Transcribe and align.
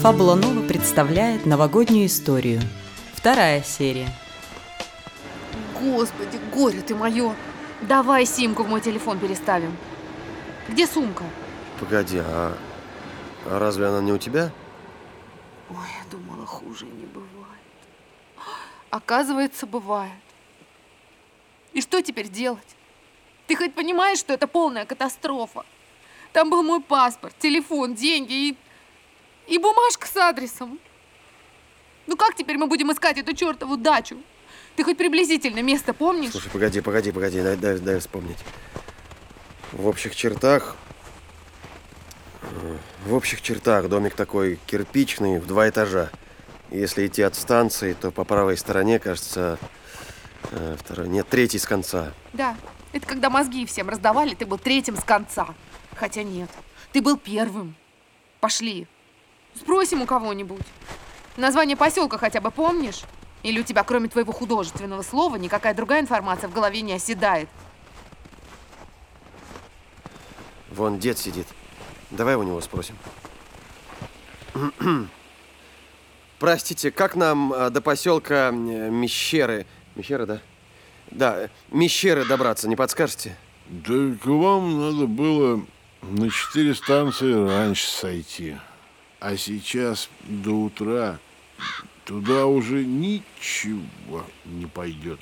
Фабула 0.00 0.34
Нова 0.34 0.66
представляет 0.66 1.44
новогоднюю 1.44 2.06
историю. 2.06 2.62
Вторая 3.12 3.62
серия. 3.62 4.08
Господи, 5.78 6.40
горе 6.54 6.80
ты 6.80 6.94
мое! 6.94 7.36
Давай 7.82 8.24
симку 8.24 8.62
в 8.62 8.68
мой 8.70 8.80
телефон 8.80 9.18
переставим. 9.18 9.76
Где 10.70 10.86
сумка? 10.86 11.24
Погоди, 11.78 12.16
а, 12.16 12.56
а 13.44 13.58
разве 13.58 13.88
она 13.88 14.00
не 14.00 14.10
у 14.10 14.16
тебя? 14.16 14.50
Ой, 15.68 15.76
я 15.76 16.10
думала, 16.10 16.46
хуже 16.46 16.86
не 16.86 17.04
бывает. 17.04 17.60
Оказывается, 18.88 19.66
бывает. 19.66 20.12
И 21.74 21.82
что 21.82 22.00
теперь 22.00 22.28
делать? 22.28 22.76
Ты 23.46 23.54
хоть 23.54 23.74
понимаешь, 23.74 24.18
что 24.18 24.32
это 24.32 24.46
полная 24.46 24.86
катастрофа? 24.86 25.66
Там 26.32 26.48
был 26.48 26.62
мой 26.62 26.80
паспорт, 26.80 27.34
телефон, 27.38 27.94
деньги 27.94 28.32
и... 28.32 28.56
и 29.50 29.58
бумажка 29.58 30.06
с 30.06 30.16
адресом. 30.16 30.78
Ну 32.06 32.16
как 32.16 32.34
теперь 32.34 32.56
мы 32.56 32.66
будем 32.66 32.90
искать 32.92 33.18
эту 33.18 33.34
чертову 33.34 33.76
дачу? 33.76 34.16
Ты 34.76 34.84
хоть 34.84 34.96
приблизительно 34.96 35.60
место 35.60 35.92
помнишь? 35.92 36.30
Слушай, 36.30 36.50
погоди, 36.50 36.80
погоди, 36.80 37.10
погоди, 37.10 37.42
дай, 37.42 37.56
дай, 37.56 37.78
дай 37.78 37.98
вспомнить. 37.98 38.38
В 39.72 39.86
общих 39.86 40.16
чертах... 40.16 40.76
В 43.04 43.14
общих 43.14 43.42
чертах 43.42 43.88
домик 43.88 44.14
такой 44.14 44.58
кирпичный, 44.66 45.38
в 45.38 45.46
два 45.46 45.68
этажа. 45.68 46.10
Если 46.70 47.06
идти 47.06 47.22
от 47.22 47.34
станции, 47.34 47.94
то 47.94 48.10
по 48.10 48.24
правой 48.24 48.56
стороне, 48.56 48.98
кажется, 48.98 49.58
э, 50.50 50.76
второй, 50.78 51.08
нет, 51.08 51.28
третий 51.28 51.58
с 51.58 51.66
конца. 51.66 52.12
Да, 52.32 52.56
это 52.92 53.06
когда 53.06 53.30
мозги 53.30 53.66
всем 53.66 53.88
раздавали, 53.88 54.34
ты 54.34 54.46
был 54.46 54.58
третьим 54.58 54.96
с 54.96 55.04
конца. 55.04 55.54
Хотя 55.96 56.22
нет, 56.22 56.50
ты 56.92 57.02
был 57.02 57.16
первым. 57.16 57.74
Пошли. 58.40 58.86
Спросим 59.54 60.02
у 60.02 60.06
кого-нибудь. 60.06 60.62
Название 61.36 61.76
поселка 61.76 62.18
хотя 62.18 62.40
бы 62.40 62.50
помнишь? 62.50 63.02
Или 63.42 63.60
у 63.60 63.62
тебя, 63.62 63.82
кроме 63.84 64.08
твоего 64.08 64.32
художественного 64.32 65.02
слова, 65.02 65.36
никакая 65.36 65.74
другая 65.74 66.00
информация 66.00 66.48
в 66.48 66.52
голове 66.52 66.82
не 66.82 66.92
оседает? 66.92 67.48
Вон 70.70 70.98
дед 70.98 71.18
сидит. 71.18 71.46
Давай 72.10 72.34
у 72.34 72.42
него 72.42 72.60
спросим. 72.60 72.96
Простите, 76.38 76.90
как 76.90 77.16
нам 77.16 77.52
э, 77.52 77.70
до 77.70 77.82
поселка 77.82 78.48
э, 78.48 78.52
Мещеры... 78.52 79.66
Мещеры, 79.94 80.24
да? 80.24 80.40
Да, 81.10 81.38
э, 81.38 81.48
Мещеры 81.70 82.24
добраться, 82.24 82.66
не 82.66 82.76
подскажете? 82.76 83.36
Да 83.68 83.92
к 84.22 84.26
вам 84.26 84.80
надо 84.80 85.06
было 85.06 85.62
на 86.00 86.30
четыре 86.30 86.74
станции 86.74 87.32
раньше 87.32 87.86
сойти. 87.86 88.56
А 89.20 89.36
сейчас 89.36 90.08
до 90.22 90.52
утра 90.52 91.18
туда 92.06 92.46
уже 92.46 92.84
ничего 92.86 94.24
не 94.46 94.64
пойдет. 94.64 95.20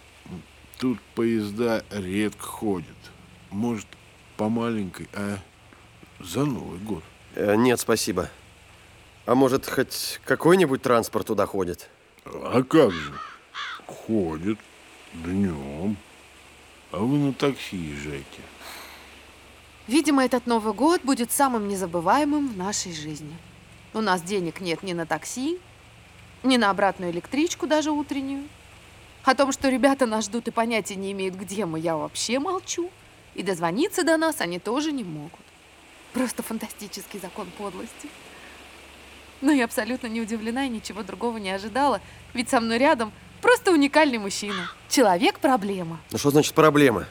Тут 0.79 1.01
поезда 1.17 1.85
редко 1.91 2.47
ходят. 2.47 2.87
Может, 3.51 3.87
по 4.37 4.49
маленькой, 4.49 5.09
а 5.13 5.39
за 6.21 6.45
Новый 6.45 6.79
год. 6.79 7.03
Э, 7.35 7.57
нет, 7.57 7.81
спасибо. 7.81 8.31
А 9.27 9.35
может, 9.35 9.67
хоть 9.67 10.21
какой-нибудь 10.25 10.81
транспорт 10.81 11.27
туда 11.27 11.47
ходит? 11.47 11.91
А 12.25 12.63
как 12.63 12.93
же? 12.93 13.13
Ходит 13.85 14.59
днем. 15.13 15.97
А 16.93 16.99
вы 16.99 17.19
на 17.19 17.33
такси 17.33 17.77
езжайте. 17.77 18.43
Видимо, 19.89 20.25
этот 20.25 20.47
Новый 20.47 20.73
год 20.73 21.03
будет 21.03 21.33
самым 21.33 21.67
незабываемым 21.67 22.49
в 22.49 22.57
нашей 22.57 22.93
жизни. 22.93 23.37
У 23.95 24.01
нас 24.01 24.23
денег 24.23 24.61
нет 24.61 24.83
ни 24.83 24.93
на 24.93 25.07
такси, 25.07 25.59
ни 26.43 26.57
на 26.57 26.71
обратную 26.71 27.11
электричку, 27.11 27.67
даже 27.67 27.91
утреннюю. 27.91 28.45
О 29.25 29.35
том, 29.35 29.53
что 29.53 29.69
ребята 29.69 30.07
нас 30.07 30.27
ждут 30.27 30.49
и 30.49 30.51
понятия 30.51 30.95
не 30.95 31.13
имеют, 31.13 31.35
где 31.35 31.67
мы, 31.67 31.81
я 31.81 31.97
вообще 31.97 32.39
молчу. 32.39 32.91
И 33.35 33.43
дозвониться 33.43 34.05
до 34.05 34.17
нас 34.17 34.41
они 34.41 34.59
тоже 34.59 34.93
не 34.93 35.05
могут. 35.05 35.41
Просто 36.13 36.43
фантастический 36.43 37.21
закон 37.21 37.47
подлости. 37.57 38.09
Но 39.41 39.53
я 39.53 39.65
абсолютно 39.65 40.09
не 40.09 40.21
удивлена 40.21 40.67
и 40.67 40.69
ничего 40.69 41.03
другого 41.03 41.39
не 41.39 41.51
ожидала, 41.51 42.01
ведь 42.35 42.49
со 42.49 42.61
мной 42.61 42.79
рядом 42.79 43.13
просто 43.41 43.71
уникальный 43.71 44.19
мужчина. 44.19 44.71
Человек-проблема. 44.89 46.01
Ну 46.11 46.19
что 46.19 46.31
значит 46.31 46.55
проблема? 46.55 47.07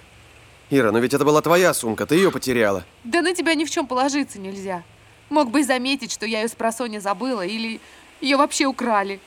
Ира, 0.70 0.92
но 0.92 1.00
ведь 1.00 1.14
это 1.14 1.24
была 1.24 1.42
твоя 1.42 1.74
сумка, 1.74 2.06
ты 2.06 2.16
ее 2.16 2.32
потеряла. 2.32 2.84
Да 3.06 3.22
на 3.22 3.34
тебя 3.34 3.56
ни 3.56 3.64
в 3.64 3.70
чем 3.70 3.88
положиться 3.88 4.40
нельзя. 4.40 4.84
Мог 5.30 5.52
бы 5.52 5.62
и 5.62 5.64
заметить, 5.64 6.12
что 6.12 6.26
я 6.26 6.42
ее 6.42 6.48
с 6.48 6.56
просонья 6.56 7.00
забыла, 7.00 7.46
или 7.46 7.82
ее 8.22 8.38
вообще 8.38 8.66
украли. 8.66 9.20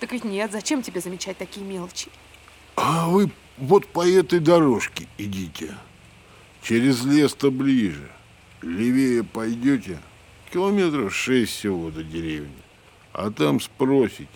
Так 0.00 0.12
ведь 0.12 0.24
нет, 0.24 0.52
зачем 0.52 0.82
тебе 0.82 1.00
замечать 1.00 1.38
такие 1.38 1.64
мелочи? 1.64 2.08
А 2.76 3.08
вы 3.08 3.30
вот 3.58 3.86
по 3.86 4.06
этой 4.06 4.38
дорожке 4.38 5.06
идите. 5.18 5.74
Через 6.62 7.04
лес-то 7.04 7.50
ближе. 7.50 8.10
Левее 8.62 9.24
пойдете, 9.24 9.98
километров 10.52 11.14
шесть 11.14 11.52
всего 11.52 11.90
до 11.90 12.02
деревни. 12.02 12.62
А 13.12 13.30
там 13.30 13.60
спросите. 13.60 14.28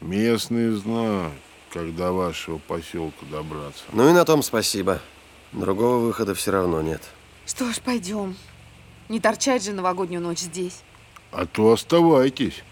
Местные 0.00 0.72
знают, 0.72 1.32
как 1.70 1.94
до 1.94 2.12
вашего 2.12 2.58
поселка 2.58 3.24
добраться. 3.30 3.84
Ну 3.92 4.08
и 4.08 4.12
на 4.12 4.24
том 4.24 4.42
спасибо. 4.42 5.00
Другого 5.52 5.98
выхода 5.98 6.34
все 6.34 6.50
равно 6.50 6.82
нет. 6.82 7.02
Что 7.46 7.72
ж, 7.72 7.80
пойдем. 7.80 8.36
Не 9.12 9.20
торчать 9.20 9.62
же 9.62 9.72
новогоднюю 9.72 10.22
ночь 10.22 10.38
здесь. 10.38 10.80
А 11.32 11.44
то 11.44 11.72
оставайтесь. 11.72 12.64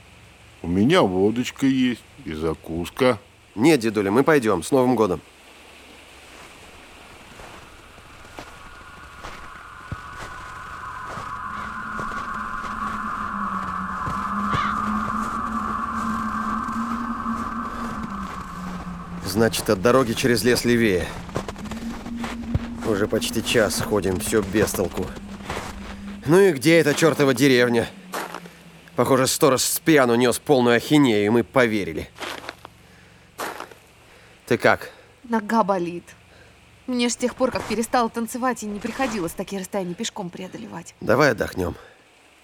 У 0.62 0.68
меня 0.68 1.02
водочка 1.02 1.66
есть 1.66 2.00
и 2.24 2.32
закуска. 2.32 3.18
Нет, 3.54 3.80
дедуля, 3.80 4.10
мы 4.10 4.22
пойдем. 4.24 4.62
С 4.62 4.70
Новым 4.70 4.96
годом. 4.96 5.20
Значит, 19.26 19.68
от 19.68 19.82
дороги 19.82 20.14
через 20.14 20.42
лес 20.42 20.64
левее. 20.64 21.06
Уже 22.86 23.06
почти 23.06 23.44
час 23.44 23.82
ходим, 23.82 24.18
все 24.20 24.40
без 24.40 24.70
толку. 24.70 25.04
Ну 26.30 26.38
и 26.38 26.52
где 26.52 26.78
эта 26.78 26.94
чертова 26.94 27.34
деревня? 27.34 27.88
Похоже, 28.94 29.26
сторож 29.26 29.62
с 29.62 29.80
пьяну 29.80 30.14
нес 30.14 30.38
полную 30.38 30.76
ахинею, 30.76 31.26
и 31.26 31.28
мы 31.28 31.42
поверили. 31.42 32.08
Ты 34.46 34.56
как? 34.56 34.92
Нога 35.24 35.64
болит. 35.64 36.04
Мне 36.86 37.08
ж 37.08 37.14
с 37.14 37.16
тех 37.16 37.34
пор, 37.34 37.50
как 37.50 37.64
перестала 37.64 38.08
танцевать, 38.08 38.62
и 38.62 38.66
не 38.66 38.78
приходилось 38.78 39.32
такие 39.32 39.60
расстояния 39.60 39.94
пешком 39.94 40.30
преодолевать. 40.30 40.94
Давай 41.00 41.32
отдохнем. 41.32 41.74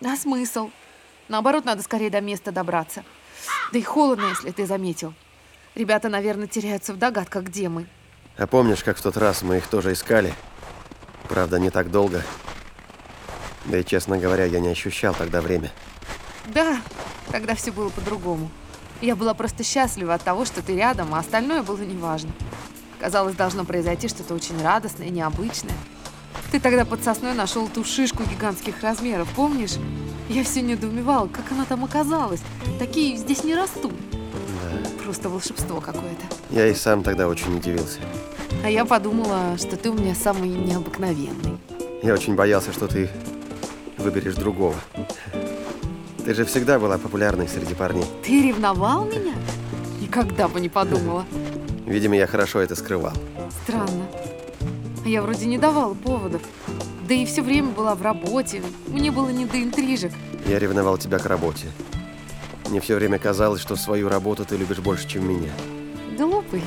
А 0.05 0.17
смысл? 0.17 0.71
Наоборот, 1.29 1.65
надо 1.65 1.85
скорее 1.85 2.11
до 2.11 2.21
места 2.21 2.51
добраться. 2.51 3.05
Да 3.73 3.79
и 3.79 3.83
холодно, 3.83 4.31
если 4.31 4.51
ты 4.51 4.67
заметил. 4.67 5.15
Ребята, 5.77 6.09
наверное, 6.09 6.49
теряются 6.49 6.93
в 6.93 6.99
догадках, 6.99 7.45
где 7.45 7.69
мы. 7.69 7.87
А 8.37 8.49
помнишь, 8.49 8.83
как 8.83 8.99
в 8.99 9.03
тот 9.03 9.17
раз 9.17 9.43
мы 9.43 9.59
их 9.59 9.69
тоже 9.69 9.93
искали? 9.93 10.35
Правда, 11.29 11.61
не 11.61 11.71
так 11.71 11.93
долго. 11.93 12.25
Да 13.67 13.79
и, 13.79 13.85
честно 13.85 14.19
говоря, 14.19 14.45
я 14.45 14.61
не 14.61 14.69
ощущал 14.69 15.15
тогда 15.15 15.41
время. 15.41 15.73
Да, 16.55 16.79
тогда 17.33 17.55
все 17.55 17.73
было 17.73 17.89
по-другому. 17.89 18.51
Я 19.01 19.17
была 19.17 19.35
просто 19.35 19.63
счастлива 19.65 20.15
от 20.15 20.23
того, 20.23 20.45
что 20.45 20.63
ты 20.63 20.77
рядом, 20.77 21.15
а 21.15 21.19
остальное 21.19 21.63
было 21.63 21.81
неважно. 21.81 22.31
Казалось, 23.01 23.35
должно 23.35 23.65
произойти 23.65 24.09
что-то 24.09 24.35
очень 24.35 24.61
радостное, 24.63 25.11
необычное. 25.11 25.75
Ты 26.51 26.61
тогда 26.61 26.85
под 26.85 27.03
сосной 27.03 27.35
нашел 27.35 27.69
ту 27.69 27.85
шишку 27.85 28.23
гигантских 28.23 28.81
размеров, 28.83 29.29
помнишь? 29.35 29.75
Я 30.29 30.45
все 30.45 30.63
недоумевала, 30.63 31.29
как 31.29 31.51
она 31.53 31.65
там 31.65 31.85
оказалась. 31.85 32.41
Такие 32.79 33.17
здесь 33.17 33.45
не 33.45 33.55
растут. 33.55 33.93
Просто 35.05 35.29
волшебство 35.29 35.81
какое-то. 35.81 36.25
Я 36.51 36.67
и 36.69 36.75
сам 36.75 37.03
тогда 37.03 37.29
очень 37.29 37.57
удивился. 37.57 38.01
А 38.65 38.71
я 38.71 38.85
подумала, 38.85 39.57
что 39.59 39.77
ты 39.77 39.91
у 39.91 39.95
меня 39.95 40.15
самый 40.15 40.49
необыкновенный. 40.49 41.59
Я 42.03 42.15
очень 42.15 42.35
боялся, 42.35 42.73
что 42.73 42.89
ты 42.89 43.11
выберешь 43.99 44.35
другого. 44.35 44.75
Ты 46.25 46.35
же 46.35 46.45
всегда 46.45 46.79
была 46.79 46.99
популярной 46.99 47.49
среди 47.49 47.75
парней. 47.75 48.05
Ты 48.25 48.49
ревновал 48.49 49.05
меня? 49.05 49.35
Никогда 50.01 50.49
бы 50.49 50.61
не 50.61 50.69
подумала. 50.69 51.25
Видимо, 51.87 52.17
я 52.17 52.27
хорошо 52.27 52.61
это 52.61 52.75
скрывал. 52.75 53.15
Странно. 53.63 54.07
Я 55.05 55.23
вроде 55.23 55.47
не 55.47 55.57
давала 55.57 55.95
поводов. 55.95 56.43
Да 57.09 57.15
и 57.15 57.25
все 57.25 57.43
время 57.43 57.69
была 57.69 57.95
в 57.95 58.03
работе. 58.03 58.61
Мне 58.89 59.13
было 59.13 59.29
не 59.31 59.45
до 59.45 59.63
интрижек. 59.63 60.13
Я 60.47 60.59
ревновал 60.59 60.99
тебя 60.99 61.19
к 61.19 61.27
работе. 61.27 61.67
Мне 62.69 62.81
все 62.81 62.97
время 62.97 63.19
казалось, 63.19 63.61
что 63.61 63.77
свою 63.77 64.09
работу 64.09 64.45
ты 64.45 64.57
любишь 64.57 64.79
больше, 64.79 65.07
чем 65.07 65.29
меня. 65.29 65.53
Глупый. 66.19 66.63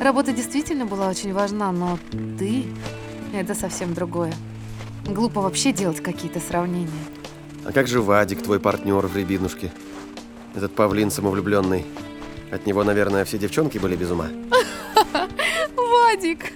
Работа 0.00 0.32
действительно 0.32 0.86
была 0.86 1.08
очень 1.08 1.34
важна, 1.34 1.72
но 1.72 1.98
ты– 2.38 2.64
это 3.34 3.54
совсем 3.54 3.92
другое. 3.92 4.32
Глупо 5.06 5.40
вообще 5.40 5.72
делать 5.72 6.02
какие-то 6.02 6.40
сравнения. 6.40 6.90
А 7.64 7.72
как 7.72 7.86
же 7.86 8.00
Вадик, 8.00 8.42
твой 8.42 8.60
партнер 8.60 9.06
в 9.06 9.16
Рябинушке? 9.16 9.72
Этот 10.54 10.74
павлин 10.74 11.10
самовлюбленный. 11.10 11.84
От 12.50 12.66
него, 12.66 12.82
наверное, 12.84 13.24
все 13.24 13.38
девчонки 13.38 13.78
были 13.78 13.96
без 13.96 14.10
ума. 14.10 14.28
Вадик! 15.76 16.52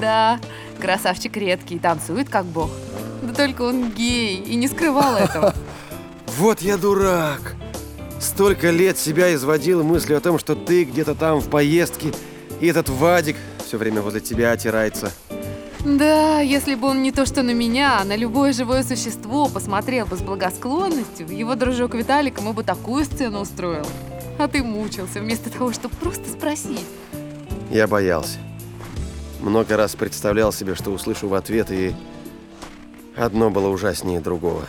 Да, 0.00 0.38
красавчик 0.80 1.36
редкий, 1.36 1.78
танцует 1.78 2.28
как 2.28 2.44
бог. 2.44 2.70
Да 3.22 3.32
только 3.34 3.62
он 3.62 3.90
гей 3.90 4.36
и 4.36 4.54
не 4.54 4.68
скрывал 4.68 5.16
этого. 5.16 5.54
Вот 6.38 6.62
я 6.62 6.78
дурак! 6.78 7.56
Столько 8.18 8.70
лет 8.70 8.96
себя 8.96 9.34
изводил 9.34 9.82
мыслью 9.82 10.16
о 10.16 10.20
том, 10.20 10.38
что 10.38 10.54
ты 10.54 10.84
где-то 10.84 11.14
там 11.14 11.40
в 11.40 11.50
поездке, 11.50 12.10
и 12.58 12.66
этот 12.68 12.88
Вадик 12.88 13.36
все 13.66 13.76
время 13.76 14.00
возле 14.00 14.20
тебя 14.20 14.52
отирается. 14.52 15.12
Да, 15.84 16.40
если 16.40 16.76
бы 16.76 16.88
он 16.88 17.02
не 17.02 17.10
то 17.10 17.26
что 17.26 17.42
на 17.42 17.50
меня, 17.50 17.98
а 18.00 18.04
на 18.04 18.14
любое 18.14 18.52
живое 18.52 18.84
существо 18.84 19.48
посмотрел 19.48 20.06
бы 20.06 20.16
с 20.16 20.20
благосклонностью, 20.20 21.26
его 21.26 21.56
дружок 21.56 21.96
Виталик 21.96 22.38
ему 22.38 22.52
бы 22.52 22.62
такую 22.62 23.04
сцену 23.04 23.40
устроил. 23.40 23.84
А 24.38 24.46
ты 24.46 24.62
мучился, 24.62 25.18
вместо 25.18 25.50
того, 25.50 25.72
чтобы 25.72 25.96
просто 25.96 26.30
спросить. 26.30 26.86
Я 27.68 27.88
боялся. 27.88 28.38
Много 29.40 29.76
раз 29.76 29.96
представлял 29.96 30.52
себе, 30.52 30.76
что 30.76 30.92
услышу 30.92 31.26
в 31.26 31.34
ответ, 31.34 31.72
и 31.72 31.94
одно 33.16 33.50
было 33.50 33.68
ужаснее 33.68 34.20
другого. 34.20 34.66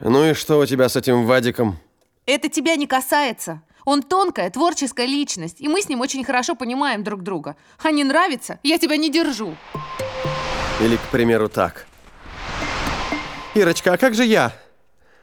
Ну 0.00 0.30
и 0.30 0.32
что 0.32 0.58
у 0.58 0.66
тебя 0.66 0.88
с 0.88 0.96
этим 0.96 1.26
Вадиком? 1.26 1.76
Это 2.24 2.48
тебя 2.48 2.76
не 2.76 2.86
касается. 2.86 3.60
Он 3.84 4.02
тонкая, 4.02 4.50
творческая 4.50 5.06
личность, 5.06 5.60
и 5.60 5.68
мы 5.68 5.82
с 5.82 5.88
ним 5.88 6.00
очень 6.00 6.24
хорошо 6.24 6.54
понимаем 6.54 7.04
друг 7.04 7.22
друга. 7.22 7.56
А 7.82 7.90
не 7.90 8.04
нравится, 8.04 8.58
я 8.62 8.78
тебя 8.78 8.96
не 8.96 9.10
держу. 9.10 9.56
Или, 10.80 10.96
к 10.96 11.02
примеру, 11.10 11.48
так. 11.48 11.86
Ирочка, 13.54 13.92
а 13.92 13.96
как 13.98 14.14
же 14.14 14.24
я? 14.24 14.52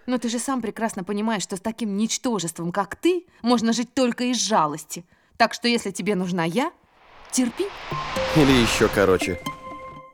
Но 0.05 0.17
ты 0.17 0.29
же 0.29 0.39
сам 0.39 0.61
прекрасно 0.61 1.03
понимаешь, 1.03 1.43
что 1.43 1.57
с 1.57 1.59
таким 1.59 1.97
ничтожеством, 1.97 2.71
как 2.71 2.95
ты, 2.95 3.25
можно 3.41 3.73
жить 3.73 3.93
только 3.93 4.25
из 4.25 4.37
жалости. 4.37 5.05
Так 5.37 5.53
что 5.53 5.67
если 5.67 5.91
тебе 5.91 6.15
нужна 6.15 6.43
я, 6.43 6.71
терпи. 7.31 7.67
Или 8.35 8.51
еще 8.51 8.87
короче. 8.87 9.39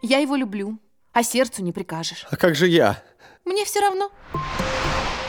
Я 0.02 0.20
его 0.20 0.36
люблю, 0.36 0.78
а 1.14 1.24
сердцу 1.24 1.64
не 1.64 1.72
прикажешь. 1.72 2.26
А 2.30 2.36
как 2.38 2.56
же 2.56 2.68
я? 2.68 3.02
Мне 3.46 3.66
все 3.66 3.80
равно. 3.80 4.12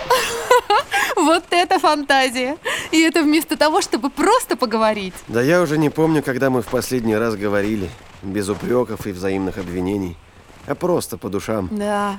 Вот 1.16 1.44
это 1.50 1.78
фантазия! 1.78 2.56
И 2.92 3.00
это 3.00 3.22
вместо 3.22 3.56
того, 3.56 3.80
чтобы 3.82 4.08
просто 4.08 4.56
поговорить. 4.56 5.14
Да 5.26 5.42
я 5.42 5.60
уже 5.60 5.76
не 5.76 5.90
помню, 5.90 6.22
когда 6.22 6.48
мы 6.48 6.62
в 6.62 6.66
последний 6.66 7.16
раз 7.16 7.34
говорили. 7.34 7.90
Без 8.22 8.48
упреков 8.48 9.06
и 9.06 9.12
взаимных 9.12 9.58
обвинений. 9.58 10.16
А 10.66 10.74
просто 10.74 11.18
по 11.18 11.28
душам. 11.28 11.68
Да, 11.72 12.18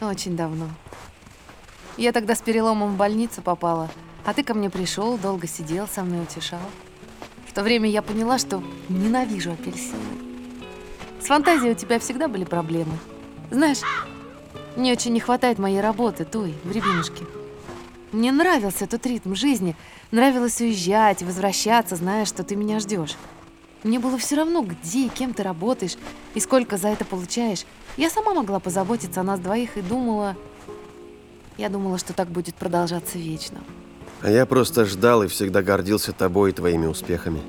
очень 0.00 0.36
давно. 0.36 0.68
Я 1.96 2.12
тогда 2.12 2.34
с 2.34 2.40
переломом 2.40 2.94
в 2.94 2.96
больницу 2.96 3.40
попала, 3.42 3.88
а 4.24 4.34
ты 4.34 4.42
ко 4.42 4.54
мне 4.54 4.68
пришел, 4.70 5.16
долго 5.16 5.46
сидел, 5.46 5.86
со 5.86 6.02
мной 6.02 6.22
утешал. 6.24 6.60
В 7.46 7.52
то 7.52 7.62
время 7.62 7.88
я 7.88 8.02
поняла, 8.02 8.38
что 8.38 8.62
ненавижу 8.88 9.52
апельсины. 9.52 9.94
С 11.20 11.26
фантазией 11.26 11.72
у 11.72 11.74
тебя 11.74 11.98
всегда 12.00 12.26
были 12.26 12.44
проблемы. 12.44 12.98
Знаешь, 13.50 13.78
мне 14.76 14.92
очень 14.92 15.12
не 15.12 15.20
хватает 15.20 15.58
моей 15.58 15.80
работы, 15.80 16.24
той, 16.24 16.54
в 16.64 16.72
Рябинушке. 16.72 17.24
Мне 18.12 18.32
нравился 18.32 18.86
тот 18.86 19.04
ритм 19.06 19.34
жизни. 19.34 19.76
Нравилось 20.10 20.60
уезжать, 20.60 21.22
возвращаться, 21.22 21.96
зная, 21.96 22.24
что 22.24 22.44
ты 22.44 22.56
меня 22.56 22.78
ждешь. 22.80 23.16
Мне 23.82 23.98
было 23.98 24.16
все 24.18 24.36
равно, 24.36 24.62
где 24.62 25.06
и 25.06 25.08
кем 25.08 25.34
ты 25.34 25.42
работаешь, 25.42 25.96
и 26.34 26.40
сколько 26.40 26.76
за 26.76 26.88
это 26.88 27.04
получаешь. 27.04 27.66
Я 27.96 28.10
сама 28.10 28.32
могла 28.34 28.58
позаботиться 28.58 29.20
о 29.20 29.24
нас 29.24 29.40
двоих 29.40 29.76
и 29.76 29.82
думала... 29.82 30.36
Я 31.56 31.68
думала, 31.68 31.98
что 31.98 32.12
так 32.12 32.28
будет 32.28 32.56
продолжаться 32.56 33.16
вечно. 33.16 33.58
А 34.22 34.30
я 34.30 34.44
просто 34.46 34.84
ждал 34.86 35.22
и 35.22 35.28
всегда 35.28 35.62
гордился 35.62 36.12
тобой 36.12 36.50
и 36.50 36.52
твоими 36.52 36.86
успехами. 36.86 37.40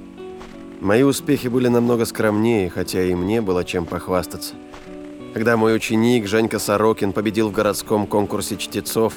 Мои 0.82 1.04
успехи 1.04 1.48
были 1.48 1.70
намного 1.70 2.06
скромнее, 2.06 2.70
хотя 2.70 3.02
и 3.02 3.16
мне 3.16 3.42
было 3.42 3.64
чем 3.64 3.86
похвастаться. 3.86 4.54
Когда 5.36 5.58
мой 5.58 5.76
ученик 5.76 6.28
Женька 6.28 6.60
Сорокин 6.60 7.12
победил 7.12 7.50
в 7.50 7.52
городском 7.52 8.08
конкурсе 8.08 8.56
чтецов, 8.56 9.16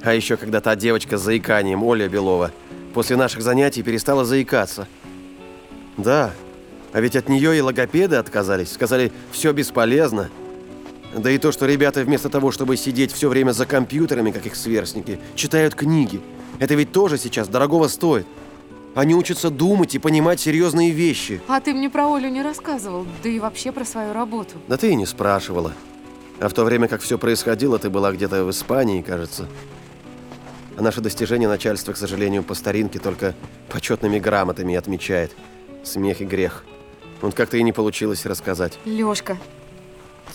а 0.00 0.14
еще 0.14 0.38
когда 0.38 0.62
та 0.62 0.74
девочка 0.76 1.18
с 1.18 1.20
заиканием, 1.20 1.84
Оля 1.84 2.08
Белова, 2.08 2.52
после 2.94 3.16
наших 3.16 3.42
занятий 3.42 3.82
перестала 3.82 4.24
заикаться. 4.24 4.88
Да, 5.98 6.32
а 6.94 7.00
ведь 7.02 7.16
от 7.16 7.28
нее 7.28 7.54
и 7.54 7.60
логопеды 7.60 8.16
отказались, 8.16 8.72
сказали, 8.72 9.12
все 9.30 9.52
бесполезно. 9.52 10.30
Да 11.14 11.30
и 11.30 11.36
то, 11.36 11.52
что 11.52 11.66
ребята 11.66 12.02
вместо 12.02 12.30
того, 12.30 12.50
чтобы 12.50 12.78
сидеть 12.78 13.12
все 13.12 13.28
время 13.28 13.52
за 13.52 13.66
компьютерами, 13.66 14.30
как 14.30 14.46
их 14.46 14.56
сверстники, 14.56 15.20
читают 15.34 15.74
книги. 15.74 16.22
Это 16.60 16.74
ведь 16.76 16.92
тоже 16.92 17.18
сейчас 17.18 17.46
дорогого 17.46 17.88
стоит. 17.88 18.26
Они 18.94 19.14
учатся 19.14 19.50
думать 19.50 19.94
и 19.94 19.98
понимать 19.98 20.40
серьезные 20.40 20.90
вещи. 20.90 21.40
А 21.46 21.60
ты 21.60 21.72
мне 21.72 21.88
про 21.88 22.12
Олю 22.12 22.28
не 22.28 22.42
рассказывал, 22.42 23.06
да 23.22 23.28
и 23.28 23.38
вообще 23.38 23.70
про 23.70 23.84
свою 23.84 24.12
работу. 24.12 24.56
Да 24.66 24.76
ты 24.76 24.90
и 24.90 24.94
не 24.96 25.06
спрашивала. 25.06 25.72
А 26.40 26.48
в 26.48 26.54
то 26.54 26.64
время, 26.64 26.88
как 26.88 27.00
все 27.00 27.16
происходило, 27.18 27.78
ты 27.78 27.88
была 27.88 28.12
где-то 28.12 28.44
в 28.44 28.50
Испании, 28.50 29.02
кажется. 29.02 29.46
А 30.76 30.82
наше 30.82 31.00
достижение 31.00 31.48
начальство, 31.48 31.92
к 31.92 31.96
сожалению, 31.96 32.42
по 32.42 32.54
старинке 32.54 32.98
только 32.98 33.34
почетными 33.68 34.18
грамотами 34.18 34.74
отмечает. 34.74 35.36
Смех 35.84 36.20
и 36.20 36.24
грех. 36.24 36.64
Вот 37.20 37.34
как-то 37.34 37.58
и 37.58 37.62
не 37.62 37.72
получилось 37.72 38.26
рассказать. 38.26 38.78
Лёшка, 38.84 39.38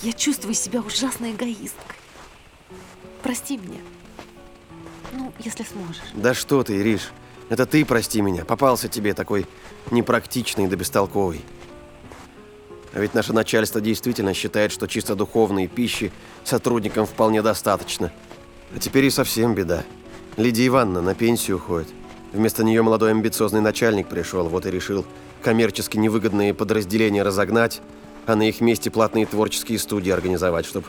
я 0.02 0.12
чувствую 0.12 0.54
себя 0.54 0.80
ужасной 0.80 1.32
эгоисткой. 1.32 1.96
Прости 3.22 3.58
меня. 3.58 3.80
Ну, 5.12 5.32
если 5.40 5.64
сможешь. 5.64 6.02
Да 6.14 6.32
что 6.32 6.62
ты, 6.62 6.78
Ириш. 6.78 7.10
Это 7.48 7.66
ты 7.66 7.84
прости 7.84 8.20
меня. 8.20 8.44
Попался 8.44 8.88
тебе 8.88 9.14
такой 9.14 9.46
непрактичный 9.90 10.66
да 10.66 10.76
бестолковый. 10.76 11.44
А 12.92 12.98
ведь 12.98 13.14
наше 13.14 13.32
начальство 13.32 13.80
действительно 13.80 14.32
считает, 14.34 14.72
что 14.72 14.86
чисто 14.86 15.14
духовной 15.14 15.66
пищи 15.66 16.12
сотрудникам 16.44 17.06
вполне 17.06 17.42
достаточно. 17.42 18.10
А 18.74 18.78
теперь 18.78 19.04
и 19.04 19.10
совсем 19.10 19.54
беда. 19.54 19.84
Лидия 20.36 20.66
Ивановна 20.66 21.02
на 21.02 21.14
пенсию 21.14 21.58
уходит. 21.58 21.88
Вместо 22.32 22.64
нее 22.64 22.82
молодой 22.82 23.10
амбициозный 23.10 23.60
начальник 23.60 24.08
пришел, 24.08 24.48
вот 24.48 24.66
и 24.66 24.70
решил 24.70 25.06
коммерчески 25.42 25.96
невыгодные 25.96 26.54
подразделения 26.54 27.22
разогнать, 27.22 27.80
а 28.26 28.34
на 28.34 28.48
их 28.48 28.60
месте 28.60 28.90
платные 28.90 29.26
творческие 29.26 29.78
студии 29.78 30.10
организовать, 30.10 30.66
чтобы 30.66 30.86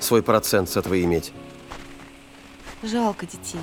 свой 0.00 0.22
процент 0.22 0.68
с 0.68 0.76
этого 0.76 1.00
иметь. 1.02 1.32
Жалко 2.82 3.26
детей. 3.26 3.60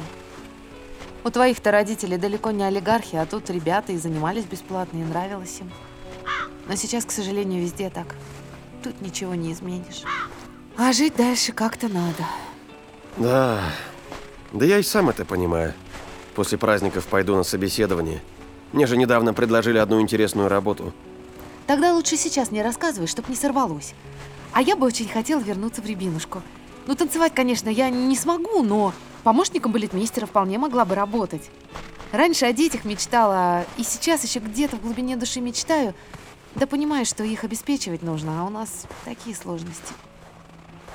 У 1.24 1.30
твоих-то 1.30 1.72
родителей 1.72 2.18
далеко 2.18 2.52
не 2.52 2.64
олигархи, 2.64 3.16
а 3.16 3.26
тут 3.26 3.50
ребята 3.50 3.92
и 3.92 3.98
занимались 3.98 4.46
бесплатно, 4.46 4.98
и 4.98 5.04
нравилось 5.04 5.60
им. 5.60 5.72
Но 6.68 6.76
сейчас, 6.76 7.06
к 7.06 7.12
сожалению, 7.12 7.62
везде 7.62 7.90
так. 7.90 8.16
Тут 8.84 9.02
ничего 9.02 9.36
не 9.36 9.52
изменишь. 9.52 10.04
А 10.78 10.94
жить 10.94 11.16
дальше 11.16 11.54
как-то 11.54 11.88
надо. 11.88 12.24
Да, 13.18 13.62
да 14.54 14.66
я 14.66 14.78
и 14.78 14.84
сам 14.84 15.10
это 15.10 15.26
понимаю. 15.26 15.74
После 16.36 16.58
праздников 16.58 17.08
пойду 17.08 17.36
на 17.36 17.44
собеседование. 17.44 18.22
Мне 18.74 18.86
же 18.86 18.96
недавно 18.96 19.34
предложили 19.34 19.78
одну 19.78 20.00
интересную 20.02 20.50
работу. 20.50 20.94
Тогда 21.66 21.94
лучше 21.94 22.16
сейчас 22.16 22.52
не 22.52 22.62
рассказывай, 22.62 23.08
чтоб 23.08 23.28
не 23.28 23.36
сорвалось. 23.36 23.94
А 24.54 24.62
я 24.62 24.76
бы 24.76 24.86
очень 24.86 25.08
хотела 25.08 25.40
вернуться 25.40 25.82
в 25.82 25.86
Рябинушку. 25.86 26.42
Ну, 26.86 26.96
танцевать, 26.96 27.34
конечно, 27.36 27.70
я 27.70 27.90
не 27.90 28.16
смогу, 28.16 28.64
но 28.64 28.94
помощником 29.28 29.74
балетмейстера 29.74 30.26
вполне 30.26 30.58
могла 30.58 30.86
бы 30.86 30.96
работать. 30.96 31.50
Раньше 32.14 32.46
о 32.46 32.54
детях 32.54 32.86
мечтала, 32.86 33.66
и 33.76 33.84
сейчас 33.84 34.24
еще 34.24 34.40
где-то 34.40 34.78
в 34.78 34.82
глубине 34.82 35.18
души 35.18 35.42
мечтаю, 35.42 35.94
да 36.56 36.66
понимаю, 36.66 37.06
что 37.06 37.26
их 37.26 37.44
обеспечивать 37.44 38.04
нужно, 38.04 38.40
а 38.40 38.46
у 38.46 38.50
нас 38.50 38.86
такие 39.04 39.36
сложности. 39.36 39.92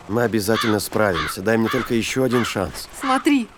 Мы 0.09 0.23
обязательно 0.23 0.81
справимся. 0.81 1.43
Дай 1.43 1.59
мне 1.59 1.69
только 1.69 1.93
еще 1.93 2.25
один 2.25 2.47
шанс. 2.47 2.89
Смотри, 2.99 3.49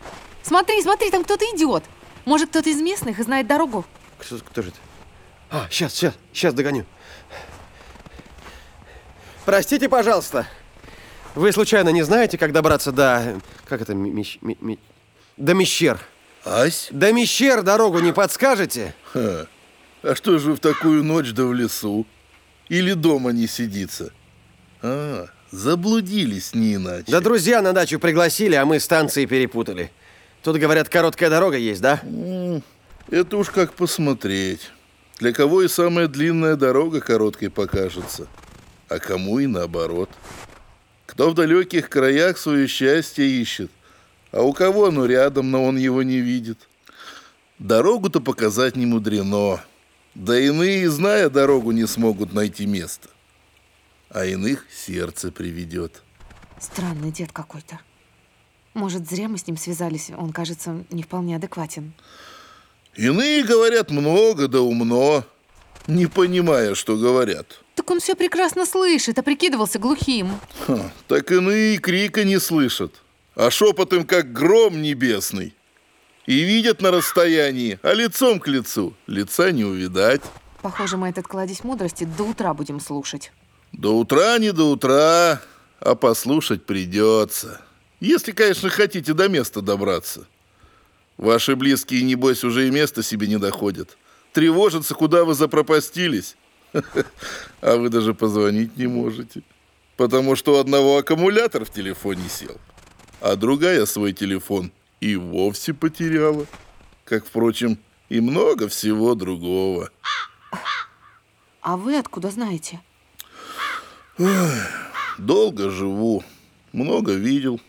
смотри, 0.42 0.82
смотри, 0.82 1.08
там 1.12 1.22
кто-то 1.22 1.44
идет. 1.54 1.84
Может, 2.24 2.50
кто-то 2.50 2.68
из 2.68 2.80
местных 2.80 3.20
и 3.20 3.22
знает 3.22 3.46
дорогу. 3.46 3.84
Кто, 4.18 4.38
кто 4.38 4.62
же 4.62 4.70
это? 4.70 4.78
А, 5.50 5.68
сейчас, 5.70 5.94
сейчас, 5.94 6.14
сейчас 6.32 6.52
догоню. 6.52 6.84
Простите, 9.44 9.88
пожалуйста. 9.88 10.48
Вы 11.34 11.52
случайно 11.52 11.88
не 11.88 12.02
знаете, 12.02 12.38
как 12.38 12.52
добраться 12.52 12.92
до... 12.92 13.40
Как 13.68 13.82
это? 13.82 13.94
Мещ, 13.94 14.38
ми, 14.40 14.78
до 15.36 15.54
Мещер. 15.54 15.98
Ась? 16.44 16.88
До 16.90 17.12
Мещер 17.12 17.62
дорогу 17.62 17.98
не 17.98 18.12
подскажете? 18.12 18.94
Ха. 19.12 19.46
А 20.02 20.14
что 20.14 20.38
же 20.38 20.52
в 20.52 20.60
такую 20.60 21.02
ночь 21.02 21.32
да 21.32 21.44
в 21.44 21.52
лесу? 21.54 22.06
Или 22.68 22.92
дома 22.92 23.30
не 23.30 23.48
сидится? 23.48 24.12
А, 24.80 25.26
заблудились 25.50 26.54
не 26.54 26.74
иначе. 26.74 27.10
Да 27.10 27.20
друзья 27.20 27.62
на 27.62 27.72
дачу 27.72 27.98
пригласили, 27.98 28.54
а 28.54 28.64
мы 28.64 28.78
станции 28.78 29.26
перепутали. 29.26 29.90
Тут, 30.42 30.58
говорят, 30.58 30.88
короткая 30.88 31.30
дорога 31.30 31.56
есть, 31.56 31.80
да? 31.80 32.00
Это 33.10 33.36
уж 33.36 33.50
как 33.50 33.72
посмотреть. 33.72 34.70
Для 35.18 35.32
кого 35.32 35.62
и 35.62 35.68
самая 35.68 36.06
длинная 36.06 36.56
дорога 36.56 37.00
короткой 37.00 37.50
покажется, 37.50 38.26
а 38.88 38.98
кому 38.98 39.38
и 39.38 39.46
наоборот. 39.46 40.10
Кто 41.14 41.30
в 41.30 41.34
далеких 41.34 41.88
краях 41.88 42.36
свое 42.38 42.66
счастье 42.66 43.24
ищет, 43.24 43.70
а 44.32 44.42
у 44.42 44.52
кого 44.52 44.86
оно 44.86 45.06
рядом, 45.06 45.48
но 45.52 45.64
он 45.64 45.76
его 45.76 46.02
не 46.02 46.18
видит. 46.18 46.68
Дорогу-то 47.60 48.20
показать 48.20 48.74
не 48.74 48.84
мудрено. 48.84 49.60
Да 50.16 50.36
иные, 50.36 50.90
зная 50.90 51.30
дорогу, 51.30 51.70
не 51.70 51.86
смогут 51.86 52.32
найти 52.32 52.66
место. 52.66 53.08
А 54.10 54.26
иных 54.26 54.66
сердце 54.72 55.30
приведет. 55.30 56.02
Странный 56.58 57.12
дед 57.12 57.30
какой-то. 57.30 57.78
Может, 58.74 59.08
зря 59.08 59.28
мы 59.28 59.38
с 59.38 59.46
ним 59.46 59.56
связались, 59.56 60.10
он, 60.10 60.32
кажется, 60.32 60.84
не 60.90 61.04
вполне 61.04 61.36
адекватен. 61.36 61.92
Иные 62.96 63.44
говорят 63.44 63.92
много 63.92 64.48
да 64.48 64.60
умно, 64.62 65.24
не 65.86 66.06
понимая, 66.06 66.74
что 66.74 66.96
говорят. 66.96 67.60
Так 67.74 67.90
он 67.90 68.00
все 68.00 68.14
прекрасно 68.14 68.66
слышит, 68.66 69.18
а 69.18 69.22
прикидывался 69.22 69.78
глухим. 69.78 70.38
Ха, 70.66 70.92
так 71.08 71.30
иные 71.32 71.78
крика 71.78 72.24
не 72.24 72.38
слышат, 72.38 73.02
а 73.34 73.50
шепот 73.50 73.92
им 73.92 74.04
как 74.04 74.32
гром 74.32 74.80
небесный. 74.80 75.54
И 76.26 76.40
видят 76.40 76.80
на 76.80 76.90
расстоянии, 76.90 77.78
а 77.82 77.92
лицом 77.92 78.40
к 78.40 78.48
лицу 78.48 78.94
лица 79.06 79.50
не 79.50 79.64
увидать. 79.64 80.22
Похоже, 80.62 80.96
мы 80.96 81.08
этот 81.10 81.26
кладезь 81.26 81.64
мудрости 81.64 82.04
до 82.04 82.24
утра 82.24 82.54
будем 82.54 82.80
слушать. 82.80 83.32
До 83.72 83.98
утра 83.98 84.38
не 84.38 84.52
до 84.52 84.70
утра, 84.70 85.42
а 85.80 85.94
послушать 85.94 86.64
придется. 86.64 87.60
Если, 88.00 88.32
конечно, 88.32 88.70
хотите 88.70 89.12
до 89.12 89.28
места 89.28 89.60
добраться. 89.60 90.26
Ваши 91.18 91.56
близкие, 91.56 92.02
небось, 92.02 92.44
уже 92.44 92.68
и 92.68 92.70
места 92.70 93.02
себе 93.02 93.26
не 93.26 93.38
доходят. 93.38 93.98
Тревожатся, 94.32 94.94
куда 94.94 95.24
вы 95.24 95.34
запропастились. 95.34 96.36
А 97.60 97.76
вы 97.76 97.88
даже 97.88 98.14
позвонить 98.14 98.76
не 98.76 98.86
можете. 98.86 99.42
Потому 99.96 100.36
что 100.36 100.54
у 100.54 100.58
одного 100.58 100.98
аккумулятор 100.98 101.64
в 101.64 101.70
телефоне 101.70 102.28
сел, 102.28 102.56
а 103.20 103.36
другая 103.36 103.86
свой 103.86 104.12
телефон 104.12 104.72
и 105.00 105.16
вовсе 105.16 105.72
потеряла. 105.72 106.46
Как, 107.04 107.26
впрочем, 107.26 107.78
и 108.08 108.20
много 108.20 108.68
всего 108.68 109.14
другого. 109.14 109.90
А 111.60 111.76
вы 111.76 111.96
откуда 111.96 112.30
знаете? 112.30 112.80
Долго 115.18 115.70
живу, 115.70 116.24
много 116.72 117.12
видел. 117.12 117.60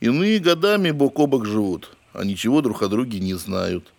Иные 0.00 0.38
годами 0.38 0.92
бок 0.92 1.18
о 1.18 1.26
бок 1.26 1.44
живут, 1.44 1.96
а 2.12 2.24
ничего 2.24 2.62
друг 2.62 2.82
о 2.82 2.88
друге 2.88 3.20
не 3.20 3.34
знают. 3.34 3.92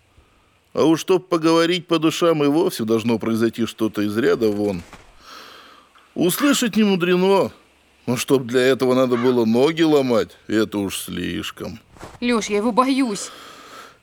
А 0.72 0.84
уж 0.84 1.00
чтоб 1.00 1.26
поговорить 1.26 1.86
по 1.86 1.98
душам 1.98 2.44
и 2.44 2.46
вовсе 2.46 2.84
должно 2.84 3.18
произойти 3.18 3.66
что-то 3.66 4.02
из 4.02 4.16
ряда 4.16 4.48
вон. 4.50 4.82
Услышать 6.14 6.76
не 6.76 6.84
мудрено, 6.84 7.50
но 8.06 8.16
чтоб 8.16 8.44
для 8.44 8.60
этого 8.62 8.94
надо 8.94 9.16
было 9.16 9.44
ноги 9.44 9.82
ломать, 9.82 10.36
это 10.46 10.78
уж 10.78 10.98
слишком. 10.98 11.80
Лёш, 12.20 12.46
я 12.46 12.58
его 12.58 12.72
боюсь. 12.72 13.30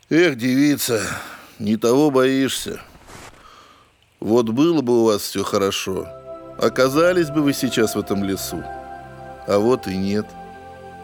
Эх, 0.10 0.36
девица, 0.36 1.02
не 1.60 1.78
того 1.78 2.12
боишься. 2.12 2.82
Вот 4.20 4.50
было 4.50 4.82
бы 4.82 5.02
у 5.02 5.06
вас 5.06 5.22
все 5.22 5.44
хорошо, 5.44 6.08
оказались 6.60 7.30
бы 7.30 7.42
вы 7.42 7.54
сейчас 7.54 7.96
в 7.96 8.00
этом 8.00 8.24
лесу. 8.24 8.64
А 9.48 9.60
вот 9.60 9.88
и 9.88 9.96
нет. 9.96 10.26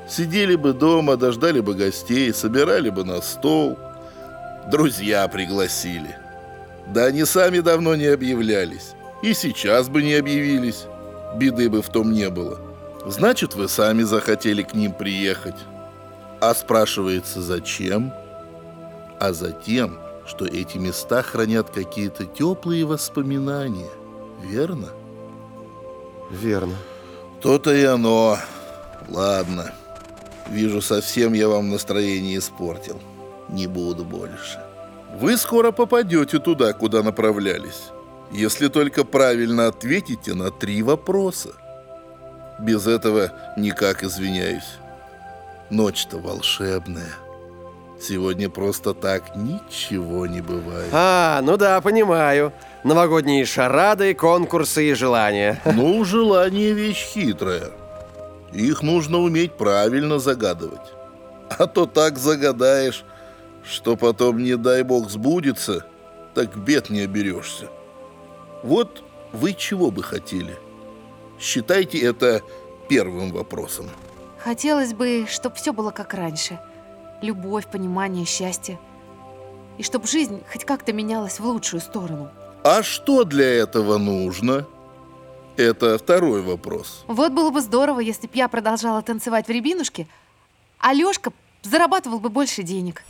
Сидели 0.10 0.55
бы 0.55 0.74
дома, 0.74 1.15
дождали 1.15 1.62
бы 1.62 1.75
гостей, 1.75 2.34
собирали 2.34 2.89
бы 2.89 3.05
на 3.05 3.22
стол. 3.22 3.77
Друзья 4.70 5.27
пригласили. 5.27 6.17
Да 6.88 7.05
они 7.05 7.25
сами 7.25 7.60
давно 7.60 7.96
не 7.96 8.05
объявлялись. 8.05 8.93
И 9.22 9.34
сейчас 9.34 9.89
бы 9.89 10.01
не 10.01 10.15
объявились. 10.15 10.86
Беды 11.36 11.70
бы 11.70 11.82
в 11.82 11.89
том 11.89 12.12
не 12.12 12.29
было. 12.29 12.60
Значит, 13.05 13.55
вы 13.55 13.67
сами 13.67 14.03
захотели 14.03 14.63
к 14.63 14.74
ним 14.74 14.93
приехать. 14.93 15.55
А 16.39 16.53
спрашивается, 16.53 17.41
зачем? 17.41 18.13
А 19.20 19.34
затем, 19.34 19.98
что 20.25 20.46
эти 20.46 20.77
места 20.77 21.22
хранят 21.22 21.70
какие-то 21.70 22.25
теплые 22.25 22.86
воспоминания. 22.86 23.89
Верно? 24.43 24.89
Верно. 26.32 26.75
То-то 27.41 27.74
и 27.74 27.84
оно. 27.84 28.38
Ладно. 29.10 29.74
Вижу, 30.50 30.82
совсем 30.82 31.34
я 31.34 31.48
вам 31.48 31.72
настроение 31.72 32.38
испортил. 32.38 33.01
Не 33.53 33.67
буду 33.67 34.03
больше. 34.03 34.60
Вы 35.19 35.38
скоро 35.38 35.72
попадете 35.72 36.39
туда, 36.39 36.74
куда 36.74 37.03
направлялись. 37.03 37.91
Если 38.31 38.67
только 38.67 39.03
правильно 39.03 39.67
ответите 39.67 40.33
на 40.33 40.50
три 40.50 40.81
вопроса. 40.81 41.50
Без 42.60 42.88
этого 42.88 43.31
никак 43.55 44.03
извиняюсь. 44.03 44.79
Ночь-то 45.69 46.17
волшебная. 46.17 47.13
Сегодня 48.01 48.50
просто 48.50 48.95
так 48.95 49.36
ничего 49.36 50.25
не 50.25 50.41
бывает. 50.41 50.89
А, 50.91 51.39
ну 51.43 51.55
да, 51.57 51.79
понимаю. 51.79 52.51
Новогодние 52.83 53.45
шарады, 53.45 54.15
конкурсы 54.15 54.89
и 54.89 54.93
желания. 54.95 55.62
Ну, 55.75 56.03
желание 56.03 56.74
вещь 56.74 57.05
хитрая. 57.13 57.69
Их 58.51 58.81
нужно 58.81 59.19
уметь 59.19 59.53
правильно 59.53 60.17
загадывать. 60.17 60.91
А 61.50 61.67
то 61.67 61.86
так 61.86 62.17
загадаешь, 62.17 63.05
что 63.65 63.96
потом, 63.96 64.39
не 64.43 64.58
дай 64.58 64.84
бог, 64.84 65.10
сбудется, 65.10 65.86
так 66.34 66.55
бед 66.58 66.89
не 66.89 67.01
оберешься. 67.01 67.70
Вот 68.63 69.03
вы 69.32 69.53
чего 69.53 69.91
бы 69.91 70.03
хотели? 70.03 70.58
Считайте 71.39 72.00
это 72.00 72.41
первым 72.88 73.32
вопросом. 73.32 73.89
Хотелось 74.38 74.93
бы, 74.93 75.25
чтобы 75.29 75.55
все 75.55 75.74
было 75.74 75.91
как 75.91 76.13
раньше. 76.13 76.60
Любовь, 77.22 77.67
понимание, 77.67 78.25
счастье. 78.25 78.79
И 79.77 79.84
чтобы 79.84 80.08
жизнь 80.08 80.43
хоть 80.51 80.65
как-то 80.65 80.93
менялась 80.93 81.39
в 81.39 81.46
лучшую 81.46 81.82
сторону. 81.82 82.29
А 82.63 82.84
что 82.84 83.24
для 83.24 83.46
этого 83.46 83.98
нужно? 83.98 84.65
Это 85.55 85.98
второй 85.98 86.41
вопрос. 86.41 87.03
Вот 87.08 87.32
было 87.32 87.50
бы 87.50 87.62
здорово, 87.62 88.00
если 88.00 88.27
б 88.27 88.34
я 88.36 88.48
продолжала 88.48 89.01
танцевать 89.01 89.48
в 89.48 89.50
рябинушке, 89.50 90.08
а 90.79 90.93
Лёшка 90.93 91.32
зарабатывал 91.62 92.20
бы 92.20 92.29
больше 92.29 92.63
денег. 92.63 93.03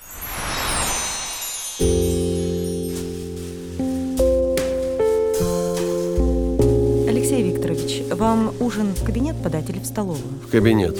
Вам 8.23 8.53
ужин 8.61 8.93
в 8.95 9.03
кабинет 9.05 9.35
подать 9.43 9.69
или 9.69 9.79
в 9.79 9.85
столовую? 9.85 10.23
В 10.47 10.49
кабинет. 10.49 10.97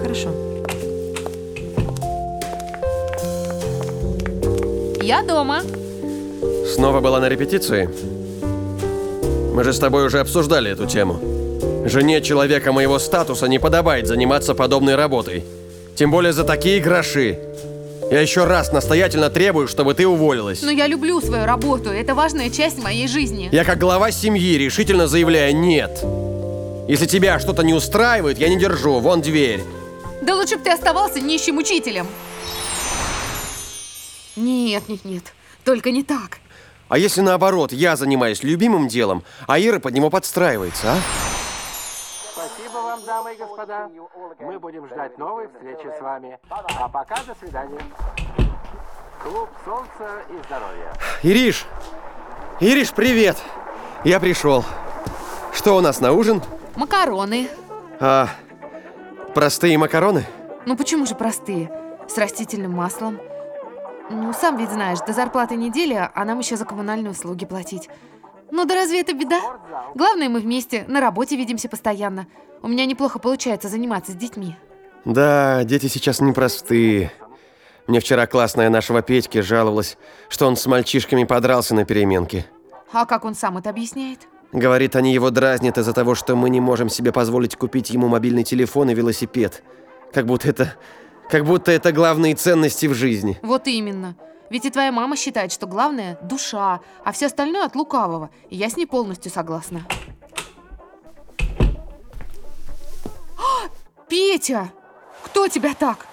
Хорошо. 0.00 0.30
Я 5.02 5.22
дома. 5.22 5.62
Снова 6.72 7.00
была 7.00 7.18
на 7.18 7.28
репетиции? 7.28 7.90
Мы 9.54 9.64
же 9.64 9.72
с 9.72 9.80
тобой 9.80 10.06
уже 10.06 10.20
обсуждали 10.20 10.70
эту 10.70 10.86
тему. 10.86 11.18
Жене 11.84 12.22
человека 12.22 12.72
моего 12.72 13.00
статуса 13.00 13.48
не 13.48 13.58
подобает 13.58 14.06
заниматься 14.06 14.54
подобной 14.54 14.94
работой. 14.94 15.44
Тем 15.96 16.12
более 16.12 16.32
за 16.32 16.44
такие 16.44 16.80
гроши. 16.80 17.40
Я 18.08 18.20
еще 18.20 18.44
раз 18.44 18.72
настоятельно 18.72 19.30
требую, 19.30 19.66
чтобы 19.66 19.94
ты 19.94 20.06
уволилась. 20.06 20.62
Но 20.62 20.70
я 20.70 20.86
люблю 20.86 21.20
свою 21.20 21.44
работу, 21.44 21.90
это 21.90 22.14
важная 22.14 22.50
часть 22.50 22.80
моей 22.80 23.08
жизни. 23.08 23.48
Я 23.50 23.64
как 23.64 23.78
глава 23.78 24.12
семьи 24.12 24.56
решительно 24.56 25.08
заявляю 25.08 25.56
«нет». 25.56 26.04
Если 26.88 27.06
тебя 27.06 27.40
что-то 27.40 27.62
не 27.62 27.74
устраивает, 27.74 28.38
я 28.38 28.48
не 28.48 28.56
держу. 28.56 29.00
Вон 29.00 29.20
дверь. 29.20 29.64
Да 30.22 30.36
лучше 30.36 30.56
бы 30.56 30.62
ты 30.62 30.70
оставался 30.70 31.20
нищим 31.20 31.58
учителем. 31.58 32.06
Нет, 34.36 34.88
нет, 34.88 35.04
нет, 35.04 35.24
только 35.64 35.90
не 35.90 36.04
так. 36.04 36.38
А 36.88 36.98
если 36.98 37.22
наоборот, 37.22 37.72
я 37.72 37.96
занимаюсь 37.96 38.44
любимым 38.44 38.86
делом, 38.86 39.24
а 39.48 39.58
Ира 39.58 39.80
под 39.80 39.94
него 39.94 40.10
подстраивается, 40.10 40.92
а? 40.92 40.96
Спасибо 42.32 42.74
вам, 42.74 43.04
дамы 43.04 43.34
и 43.34 43.36
господа. 43.36 43.88
Мы 44.40 44.58
будем 44.60 44.86
ждать 44.86 45.18
новой 45.18 45.48
встречи 45.48 45.92
с 45.98 46.00
вами. 46.00 46.38
А 46.50 46.88
пока 46.88 47.16
до 47.26 47.34
свидания. 47.40 47.80
Клуб 49.20 49.48
солнца 49.64 50.22
и 50.30 50.46
здоровья. 50.46 50.92
Ириш! 51.24 51.66
Ириш, 52.60 52.92
привет! 52.92 53.36
Я 54.04 54.20
пришел. 54.20 54.64
Что 55.52 55.76
у 55.76 55.80
нас 55.80 56.00
на 56.00 56.12
ужин? 56.12 56.42
Макароны. 56.76 57.48
А, 58.00 58.28
простые 59.34 59.78
макароны? 59.78 60.24
Ну 60.66 60.76
почему 60.76 61.06
же 61.06 61.14
простые? 61.14 61.70
С 62.08 62.18
растительным 62.18 62.72
маслом. 62.72 63.18
Ну, 64.10 64.32
сам 64.32 64.56
ведь 64.56 64.70
знаешь, 64.70 64.98
до 65.00 65.12
зарплаты 65.12 65.56
недели, 65.56 66.10
а 66.14 66.24
нам 66.24 66.38
еще 66.38 66.56
за 66.56 66.64
коммунальные 66.64 67.10
услуги 67.10 67.44
платить. 67.44 67.88
Ну 68.50 68.64
да 68.64 68.74
разве 68.74 69.00
это 69.00 69.12
беда? 69.12 69.40
Главное, 69.94 70.28
мы 70.28 70.40
вместе, 70.40 70.84
на 70.86 71.00
работе 71.00 71.36
видимся 71.36 71.68
постоянно. 71.68 72.26
У 72.62 72.68
меня 72.68 72.86
неплохо 72.86 73.18
получается 73.18 73.68
заниматься 73.68 74.12
с 74.12 74.14
детьми. 74.14 74.56
Да, 75.04 75.64
дети 75.64 75.86
сейчас 75.86 76.20
непростые. 76.20 77.10
Мне 77.86 78.00
вчера 78.00 78.26
классная 78.26 78.68
нашего 78.68 79.02
Петьки 79.02 79.40
жаловалась, 79.40 79.96
что 80.28 80.46
он 80.46 80.56
с 80.56 80.66
мальчишками 80.66 81.24
подрался 81.24 81.74
на 81.74 81.84
переменке. 81.84 82.46
А 82.92 83.06
как 83.06 83.24
он 83.24 83.34
сам 83.34 83.58
это 83.58 83.70
объясняет? 83.70 84.28
Говорит, 84.56 84.96
они 84.96 85.12
его 85.12 85.28
дразнят 85.28 85.76
из-за 85.76 85.92
того, 85.92 86.14
что 86.14 86.34
мы 86.34 86.48
не 86.48 86.62
можем 86.62 86.88
себе 86.88 87.12
позволить 87.12 87.56
купить 87.56 87.90
ему 87.90 88.08
мобильный 88.08 88.42
телефон 88.42 88.88
и 88.88 88.94
велосипед. 88.94 89.62
Как 90.14 90.24
будто 90.24 90.48
это... 90.48 90.76
Как 91.28 91.44
будто 91.44 91.72
это 91.72 91.92
главные 91.92 92.34
ценности 92.34 92.86
в 92.86 92.94
жизни. 92.94 93.38
Вот 93.42 93.66
именно. 93.66 94.16
Ведь 94.48 94.64
и 94.64 94.70
твоя 94.70 94.92
мама 94.92 95.16
считает, 95.16 95.52
что 95.52 95.66
главное– 95.66 96.18
душа, 96.22 96.80
а 97.04 97.12
все 97.12 97.26
остальное 97.26 97.66
от 97.66 97.76
лукавого. 97.76 98.30
И 98.48 98.56
я 98.56 98.70
с 98.70 98.78
ней 98.78 98.86
полностью 98.86 99.30
согласна. 99.30 99.86
А, 103.36 103.68
Петя! 104.08 104.72
Кто 105.22 105.48
тебя 105.48 105.74
так? 105.74 106.06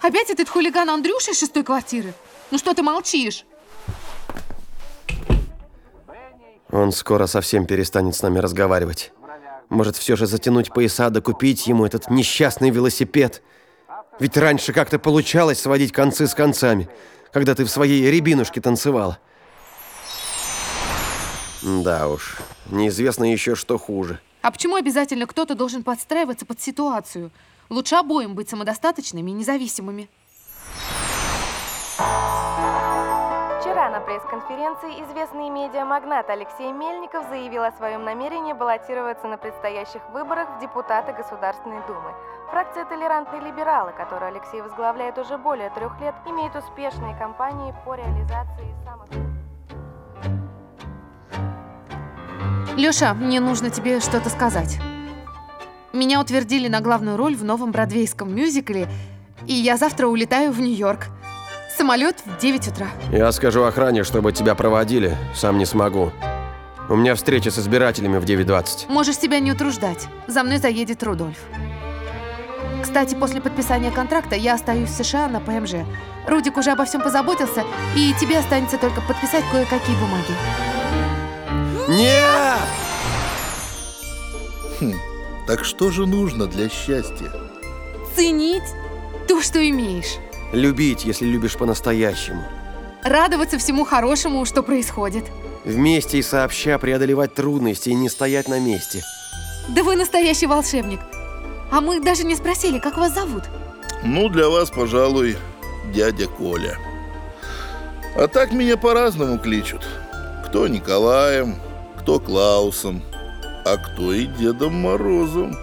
Опять 0.00 0.30
этот 0.30 0.48
хулиган 0.48 0.90
Андрюша 0.90 1.30
из 1.30 1.38
шестой 1.38 1.62
квартиры? 1.62 2.12
Ну 2.50 2.58
что 2.58 2.74
ты 2.74 2.82
молчишь? 2.82 3.44
Он 6.70 6.92
скоро 6.92 7.26
совсем 7.26 7.66
перестанет 7.66 8.14
с 8.14 8.22
нами 8.22 8.38
разговаривать. 8.38 9.12
Может, 9.70 9.96
все 9.96 10.16
же 10.16 10.26
затянуть 10.26 10.72
пояса 10.72 11.10
да 11.10 11.20
купить 11.20 11.66
ему 11.66 11.84
этот 11.84 12.10
несчастный 12.10 12.70
велосипед? 12.70 13.42
Ведь 14.18 14.36
раньше 14.36 14.72
как-то 14.72 14.98
получалось 14.98 15.60
сводить 15.60 15.92
концы 15.92 16.26
с 16.26 16.34
концами, 16.34 16.88
когда 17.32 17.54
ты 17.54 17.64
в 17.64 17.70
своей 17.70 18.10
рябинушке 18.10 18.60
танцевала. 18.60 19.18
Да 21.62 22.08
уж, 22.08 22.38
неизвестно 22.70 23.30
еще, 23.30 23.54
что 23.54 23.78
хуже. 23.78 24.20
А 24.42 24.50
почему 24.50 24.76
обязательно 24.76 25.26
кто-то 25.26 25.54
должен 25.54 25.82
подстраиваться 25.82 26.46
под 26.46 26.60
ситуацию? 26.60 27.30
Лучше 27.68 27.96
обоим 27.96 28.34
быть 28.34 28.48
самодостаточными 28.48 29.30
и 29.30 29.34
независимыми. 29.34 30.08
Вчера 31.94 32.37
на 33.98 34.04
пресс-конференции 34.04 35.02
известный 35.02 35.50
медиамагнат 35.50 36.30
Алексей 36.30 36.70
Мельников 36.70 37.28
заявил 37.28 37.64
о 37.64 37.72
своем 37.72 38.04
намерении 38.04 38.52
баллотироваться 38.52 39.26
на 39.26 39.36
предстоящих 39.36 40.00
выборах 40.12 40.46
в 40.56 40.60
депутаты 40.60 41.12
Государственной 41.12 41.84
Думы. 41.88 42.14
Фракция 42.48 42.84
«Толерантные 42.84 43.40
либералы», 43.40 43.90
которую 43.90 44.28
Алексей 44.28 44.60
возглавляет 44.62 45.18
уже 45.18 45.36
более 45.36 45.70
трех 45.70 46.00
лет, 46.00 46.14
имеет 46.26 46.54
успешные 46.54 47.16
кампании 47.16 47.74
по 47.84 47.96
реализации 47.96 48.72
самых... 48.84 49.08
Лёша, 52.78 53.14
мне 53.14 53.40
нужно 53.40 53.70
тебе 53.70 53.98
что-то 53.98 54.30
сказать. 54.30 54.78
Меня 55.92 56.20
утвердили 56.20 56.68
на 56.68 56.80
главную 56.80 57.16
роль 57.16 57.34
в 57.34 57.42
новом 57.42 57.72
бродвейском 57.72 58.32
мюзикле, 58.32 58.86
и 59.48 59.54
я 59.54 59.76
завтра 59.76 60.06
улетаю 60.06 60.52
в 60.52 60.60
Нью-Йорк. 60.60 61.17
Самолет 61.78 62.16
в 62.26 62.40
9 62.40 62.68
утра. 62.68 62.88
Я 63.12 63.30
скажу 63.30 63.62
охране, 63.62 64.02
чтобы 64.02 64.32
тебя 64.32 64.56
проводили, 64.56 65.16
сам 65.32 65.58
не 65.58 65.64
смогу. 65.64 66.10
У 66.88 66.96
меня 66.96 67.14
встреча 67.14 67.52
с 67.52 67.58
избирателями 67.60 68.18
в 68.18 68.24
9.20. 68.24 68.90
Можешь 68.90 69.16
себя 69.16 69.38
не 69.38 69.52
утруждать. 69.52 70.08
За 70.26 70.42
мной 70.42 70.58
заедет 70.58 71.04
Рудольф. 71.04 71.38
Кстати, 72.82 73.14
после 73.14 73.40
подписания 73.40 73.92
контракта 73.92 74.34
я 74.34 74.54
остаюсь 74.54 74.90
в 74.90 75.04
США 75.04 75.28
на 75.28 75.38
ПМЖ. 75.38 75.86
Рудик 76.26 76.56
уже 76.56 76.72
обо 76.72 76.84
всем 76.84 77.00
позаботился, 77.00 77.62
и 77.94 78.12
тебе 78.20 78.38
останется 78.38 78.76
только 78.76 79.00
подписать 79.00 79.44
кое-какие 79.52 79.94
бумаги. 79.94 80.34
Нет! 81.90 82.58
Хм, 84.80 84.94
так 85.46 85.64
что 85.64 85.92
же 85.92 86.06
нужно 86.06 86.48
для 86.48 86.68
счастья? 86.68 87.30
Ценить 88.16 88.64
то, 89.28 89.40
что 89.40 89.60
имеешь. 89.70 90.16
Любить, 90.52 91.04
если 91.04 91.26
любишь 91.26 91.56
по-настоящему. 91.56 92.42
Радоваться 93.02 93.58
всему 93.58 93.84
хорошему, 93.84 94.44
что 94.44 94.62
происходит. 94.62 95.24
Вместе 95.64 96.18
и 96.18 96.22
сообща 96.22 96.78
преодолевать 96.78 97.34
трудности 97.34 97.90
и 97.90 97.94
не 97.94 98.08
стоять 98.08 98.48
на 98.48 98.58
месте. 98.58 99.02
Да 99.68 99.82
вы 99.82 99.96
настоящий 99.96 100.46
волшебник. 100.46 101.00
А 101.70 101.80
мы 101.80 102.00
даже 102.00 102.24
не 102.24 102.34
спросили, 102.34 102.78
как 102.78 102.96
вас 102.96 103.14
зовут. 103.14 103.44
Ну, 104.02 104.28
для 104.28 104.48
вас, 104.48 104.70
пожалуй, 104.70 105.36
дядя 105.92 106.26
Коля. 106.26 106.78
А 108.16 108.26
так 108.26 108.52
меня 108.52 108.76
по-разному 108.76 109.38
кличут. 109.38 109.86
Кто 110.46 110.66
Николаем, 110.66 111.56
кто 111.98 112.18
Клаусом, 112.18 113.02
а 113.66 113.76
кто 113.76 114.12
и 114.14 114.24
Дедом 114.24 114.74
Морозом. 114.74 115.54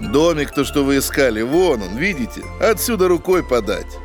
Домик-то, 0.00 0.64
что 0.64 0.84
вы 0.84 0.98
искали, 0.98 1.42
вон 1.42 1.82
он, 1.82 1.96
видите? 1.96 2.44
Отсюда 2.60 3.08
рукой 3.08 3.42
подать. 3.42 3.98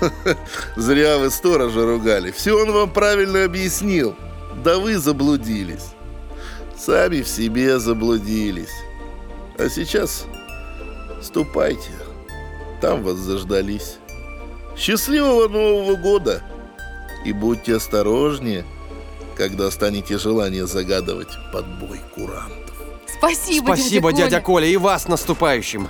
Зря 0.76 1.18
вы 1.18 1.30
сторожа 1.30 1.84
ругали. 1.84 2.30
Все 2.30 2.60
он 2.60 2.72
вам 2.72 2.90
правильно 2.90 3.44
объяснил. 3.44 4.16
Да 4.64 4.78
вы 4.78 4.98
заблудились. 4.98 5.94
Сами 6.76 7.22
в 7.22 7.28
себе 7.28 7.78
заблудились. 7.78 8.72
А 9.58 9.68
сейчас 9.68 10.26
ступайте. 11.22 11.90
Там 12.80 13.02
вас 13.02 13.16
заждались. 13.16 13.98
Счастливого 14.76 15.48
Нового 15.48 15.96
года! 15.96 16.42
И 17.24 17.32
будьте 17.32 17.76
осторожнее, 17.76 18.64
когда 19.36 19.70
станете 19.70 20.18
желание 20.18 20.66
загадывать 20.66 21.30
под 21.52 21.66
бой 21.78 22.00
курантов. 22.14 22.63
Спасибо, 23.24 23.66
Спасибо, 23.66 24.12
дядя, 24.12 24.30
дядя 24.30 24.40
Коля. 24.42 24.66
Коля, 24.66 24.66
и 24.66 24.76
вас 24.76 25.04
с 25.04 25.08
наступающим. 25.08 25.88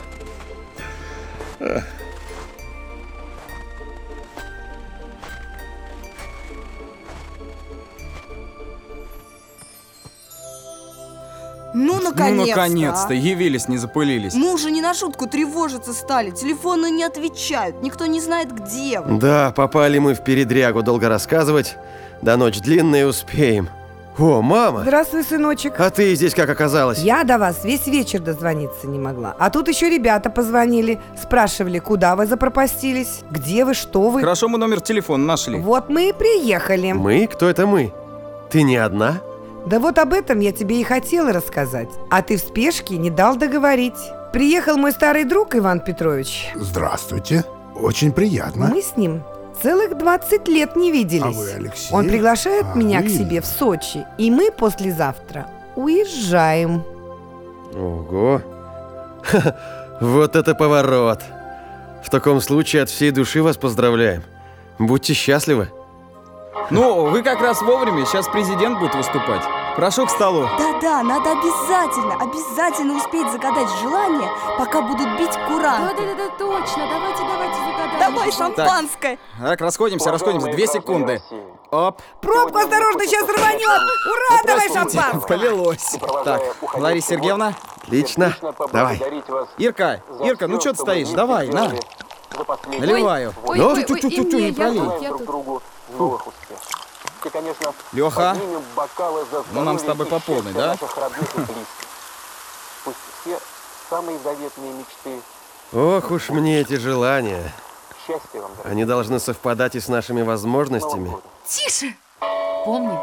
Ну, 11.77 12.01
наконец-то! 12.01 12.45
Ну, 12.45 12.49
наконец-то, 12.49 13.09
а. 13.09 13.15
явились, 13.15 13.67
не 13.69 13.79
запылились. 13.79 14.35
Мы 14.35 14.53
уже 14.53 14.71
не 14.71 14.81
на 14.81 14.95
шутку 14.95 15.27
тревожиться 15.27 15.93
стали. 15.93 16.31
Телефоны 16.31 16.91
не 16.91 17.03
отвечают. 17.03 17.83
Никто 17.83 18.07
не 18.07 18.21
знает, 18.21 18.53
где 18.53 19.01
вы. 19.01 19.19
Да, 19.19 19.51
попали 19.51 19.99
мы 19.99 20.15
в 20.15 20.23
передрягу, 20.23 20.85
долго 20.85 21.09
рассказывать. 21.09 21.77
До 22.23 22.37
ночь 22.37 22.61
длинная 22.61 23.07
успеем. 23.07 23.69
О, 24.17 24.43
мама! 24.43 24.83
Здравствуй, 24.83 25.25
сыночек. 25.25 25.75
А 25.81 25.91
ты 25.91 26.15
здесь 26.15 26.35
как 26.35 26.49
оказалась? 26.49 26.99
Я 27.01 27.25
до 27.25 27.37
вас 27.37 27.65
весь 27.65 27.87
вечер 27.89 28.21
дозвониться 28.21 28.87
не 28.87 28.99
могла. 28.99 29.35
А 29.41 29.51
тут 29.51 29.67
еще 29.67 29.91
ребята 29.91 30.31
позвонили, 30.31 31.01
спрашивали, 31.21 31.81
куда 31.81 32.15
вы 32.15 32.27
запропастились, 32.27 33.23
где 33.31 33.65
вы, 33.65 33.75
что 33.75 34.11
вы. 34.11 34.21
Хорошо, 34.21 34.49
мы 34.49 34.59
номер 34.59 34.81
телефона 34.81 35.25
нашли. 35.25 35.59
Вот 35.59 35.89
мы 35.89 36.11
и 36.11 36.13
приехали. 36.13 36.93
Мы? 36.93 37.27
Кто 37.27 37.49
это 37.49 37.67
мы? 37.67 37.93
Ты 38.51 38.63
не 38.63 38.77
одна? 38.77 39.21
Да 39.67 39.81
вот 39.81 39.99
об 39.99 40.13
этом 40.13 40.39
я 40.39 40.53
тебе 40.53 40.81
и 40.81 40.85
хотела 40.85 41.33
рассказать. 41.33 41.89
А 42.11 42.23
ты 42.23 42.37
в 42.37 42.41
спешке 42.41 42.99
не 42.99 43.11
дал 43.11 43.35
договорить. 43.35 43.99
Приехал 44.33 44.77
мой 44.77 44.93
старый 44.93 45.25
друг 45.25 45.57
Иван 45.57 45.81
Петрович. 45.81 46.53
Здравствуйте. 46.55 47.45
Очень 47.75 48.13
приятно. 48.13 48.69
Мы 48.73 48.81
с 48.81 48.97
ним 48.97 49.25
целых 49.63 49.97
20 49.99 50.49
лет 50.49 50.77
не 50.77 50.91
виделись. 50.93 51.25
А 51.25 51.31
вы, 51.31 51.51
Алексей? 51.53 51.95
Он 51.95 52.07
приглашает 52.09 52.67
А, 52.73 52.77
меня 52.77 53.01
к 53.01 53.05
вы? 53.05 53.11
себе 53.11 53.41
в 53.41 53.47
Сочи, 53.47 54.05
и 54.19 54.31
мы 54.31 54.51
послезавтра 54.51 55.47
уезжаем. 55.77 56.83
Ого! 57.75 58.41
Вот 60.01 60.37
это 60.37 60.55
поворот! 60.55 61.21
В 62.03 62.11
таком 62.11 62.41
случае 62.41 62.83
от 62.83 62.91
всей 62.91 63.11
души 63.11 63.43
вас 63.43 63.57
поздравляем. 63.57 64.23
Будьте 64.79 65.15
счастливы. 65.15 65.71
Ну, 66.71 67.07
вы 67.11 67.23
как 67.23 67.41
раз 67.41 67.63
вовремя, 67.63 68.05
сейчас 68.05 68.29
президент 68.29 68.79
будет 68.79 68.95
выступать. 68.95 69.43
Прошу 69.77 70.07
к 70.07 70.11
столу. 70.11 70.49
Да-да, 70.59 71.03
надо 71.03 71.33
обязательно, 71.33 72.15
обязательно 72.21 72.97
успеть 72.97 73.31
загадать 73.33 73.69
желание, 73.83 74.31
пока 74.57 74.83
будут 74.83 75.19
бить 75.19 75.33
куран. 75.49 75.87
Да-да-да, 75.89 76.29
точно, 76.39 76.87
давайте, 76.89 77.23
давайте 77.25 77.57
загадаем. 77.57 77.99
Давай 77.99 78.33
шампанское. 78.33 79.19
Так, 79.41 79.61
расходимся, 79.61 80.13
расходимся. 80.13 80.49
Две 80.53 80.67
секунды. 80.69 81.21
Оп. 81.73 82.01
Пробку 82.21 82.59
осторожно, 82.59 83.01
сейчас 83.05 83.29
рванет! 83.29 83.67
Ура, 83.67 84.43
давай 84.47 84.69
Здравствуйте. 84.69 84.99
шампанское! 85.01 85.29
Полилось. 85.39 85.97
Так, 86.25 86.43
Лариса 86.75 87.09
Сергеевна. 87.09 87.55
Отлично. 87.83 88.37
Давай. 88.73 89.03
Ирка, 89.59 90.01
Ирка, 90.23 90.47
ну 90.47 90.61
что 90.61 90.73
ты 90.75 90.79
стоишь? 90.79 91.09
Давай, 91.09 91.49
на. 91.49 91.73
Наливаю. 92.79 93.35
Ой, 93.45 93.59
Ну? 93.59 93.67
ой, 93.69 93.73
ой, 93.75 93.85
Тю-тю-тю-тю, 93.85 94.39
и 94.39 94.43
не 94.43 94.49
я 94.51 94.55
пролей. 94.55 94.81
тут, 94.81 95.03
я 95.03 95.09
друг 95.09 95.19
тут. 95.19 95.27
другу 95.27 95.63
новых 95.99 96.27
успехов. 96.29 96.61
И, 96.61 96.63
конечно, 96.63 96.79
Леха, 96.79 96.84
поднимем 98.35 98.63
бокалы 98.77 99.25
за 99.31 99.43
Ну, 99.53 99.63
нам 99.63 99.79
с 99.79 99.83
тобой 99.83 100.07
по 100.07 100.19
полной, 100.21 100.53
да? 100.53 100.69
наших 100.69 100.97
родных 100.97 101.35
и 101.35 101.39
близких. 101.39 101.89
Пусть 102.85 102.97
все 103.23 103.39
самые 103.91 104.19
заветные 104.19 104.73
мечты 104.73 105.21
Ох 105.73 106.11
уж 106.11 106.29
мне 106.31 106.61
эти 106.61 106.75
желания. 106.77 107.53
счастья 108.07 108.41
вам, 108.41 108.51
дорогие. 108.57 108.71
Они 108.73 108.85
должны 108.85 109.19
совпадать 109.19 109.75
и 109.75 109.81
с 109.81 109.89
нашими 109.89 110.23
возможностями. 110.23 111.17
Тише! 111.47 111.95
Помни, 112.65 112.97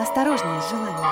осторожнее 0.00 0.60
с 0.62 0.70
желаниями. 0.70 1.06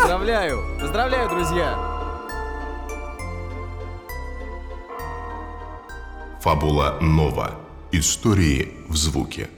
Поздравляю! 0.00 0.62
Поздравляю, 0.80 1.28
друзья! 1.28 1.78
Фабула 6.40 6.98
Нова. 7.00 7.52
Истории 7.92 8.74
в 8.88 8.96
звуке. 8.96 9.48